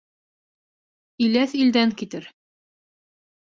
Иләҫ 1.27 1.55
илдән 1.61 1.95
китер. 2.03 2.29